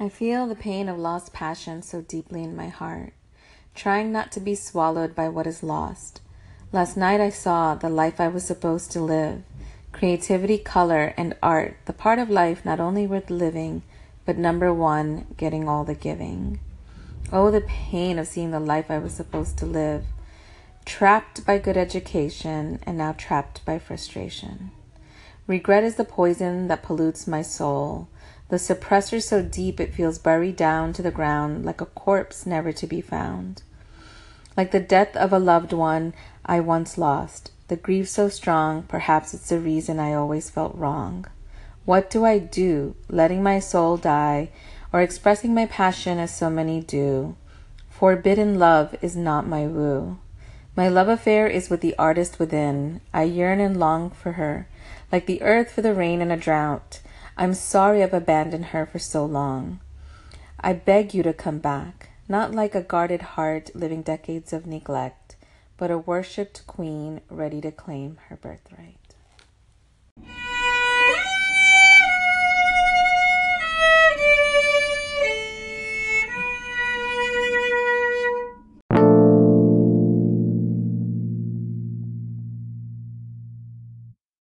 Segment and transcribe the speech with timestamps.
[0.00, 3.14] I feel the pain of lost passion so deeply in my heart,
[3.74, 6.20] trying not to be swallowed by what is lost.
[6.70, 9.42] Last night I saw the life I was supposed to live
[9.90, 13.82] creativity, color, and art, the part of life not only worth living,
[14.24, 16.60] but number one, getting all the giving.
[17.32, 20.04] Oh, the pain of seeing the life I was supposed to live,
[20.84, 24.70] trapped by good education and now trapped by frustration.
[25.48, 28.06] Regret is the poison that pollutes my soul,
[28.48, 32.72] the suppressor so deep it feels buried down to the ground like a corpse never
[32.72, 33.62] to be found.
[34.56, 39.34] Like the death of a loved one I once lost, the grief so strong, perhaps
[39.34, 41.26] it's the reason I always felt wrong.
[41.84, 44.48] What do I do, letting my soul die,
[44.92, 47.36] or expressing my passion as so many do?
[47.90, 50.18] Forbidden love is not my woo.
[50.74, 53.00] My love affair is with the artist within.
[53.12, 54.68] I yearn and long for her,
[55.10, 57.00] like the earth for the rain in a drought.
[57.40, 59.78] I'm sorry I've abandoned her for so long.
[60.58, 65.36] I beg you to come back, not like a guarded heart living decades of neglect,
[65.76, 69.14] but a worshipped queen ready to claim her birthright.